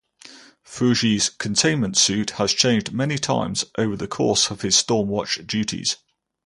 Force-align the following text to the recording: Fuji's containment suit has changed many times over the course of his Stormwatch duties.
Fuji's 0.63 1.29
containment 1.29 1.95
suit 1.95 2.31
has 2.31 2.55
changed 2.55 2.91
many 2.91 3.19
times 3.19 3.65
over 3.77 3.95
the 3.95 4.07
course 4.07 4.49
of 4.49 4.61
his 4.61 4.75
Stormwatch 4.75 5.45
duties. 5.45 5.97